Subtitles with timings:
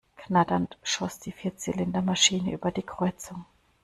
[0.17, 3.45] Knatternd schoss die Vierzylinder-Maschine über die Kreuzung.